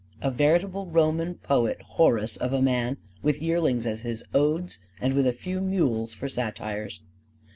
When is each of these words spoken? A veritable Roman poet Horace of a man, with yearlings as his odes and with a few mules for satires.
A 0.19 0.31
veritable 0.31 0.87
Roman 0.87 1.35
poet 1.35 1.79
Horace 1.83 2.35
of 2.35 2.53
a 2.53 2.59
man, 2.63 2.97
with 3.21 3.39
yearlings 3.39 3.85
as 3.85 4.01
his 4.01 4.23
odes 4.33 4.79
and 4.99 5.13
with 5.13 5.27
a 5.27 5.31
few 5.31 5.61
mules 5.61 6.15
for 6.15 6.27
satires. 6.27 7.01